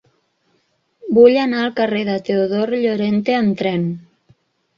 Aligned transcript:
Vull 1.17 1.37
anar 1.41 1.59
al 1.65 1.75
carrer 1.81 1.99
de 2.07 2.15
Teodor 2.31 2.73
Llorente 2.79 3.37
amb 3.43 3.61
tren. 3.61 3.87